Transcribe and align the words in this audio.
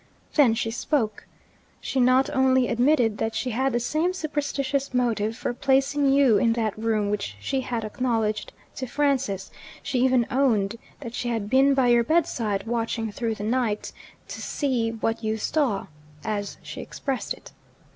Then 0.33 0.55
she 0.55 0.71
spoke. 0.71 1.27
She 1.79 1.99
not 1.99 2.27
only 2.31 2.67
admitted 2.67 3.19
that 3.19 3.35
she 3.35 3.51
had 3.51 3.71
the 3.71 3.79
same 3.79 4.13
superstitious 4.13 4.95
motive 4.95 5.37
for 5.37 5.53
placing 5.53 6.11
you 6.11 6.39
in 6.39 6.53
that 6.53 6.75
room 6.75 7.11
which 7.11 7.37
she 7.39 7.61
had 7.61 7.85
acknowledged 7.85 8.51
to 8.77 8.87
Francis 8.87 9.51
she 9.83 9.99
even 10.01 10.25
owned 10.31 10.77
that 11.01 11.13
she 11.13 11.29
had 11.29 11.51
been 11.51 11.75
by 11.75 11.89
your 11.89 12.03
bedside, 12.03 12.65
watching 12.65 13.11
through 13.11 13.35
the 13.35 13.43
night, 13.43 13.91
"to 14.29 14.41
see 14.41 14.89
what 14.89 15.23
you 15.23 15.37
saw," 15.37 15.85
as 16.23 16.57
she 16.63 16.81
expressed 16.81 17.31
it. 17.35 17.51